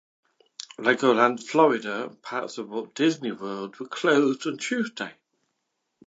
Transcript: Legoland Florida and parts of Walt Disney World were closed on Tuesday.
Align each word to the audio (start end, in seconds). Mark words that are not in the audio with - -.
Legoland 0.79 1.43
Florida 1.43 2.05
and 2.07 2.19
parts 2.23 2.57
of 2.57 2.69
Walt 2.69 2.95
Disney 2.95 3.31
World 3.31 3.77
were 3.79 3.85
closed 3.87 4.47
on 4.47 4.57
Tuesday. 4.57 5.13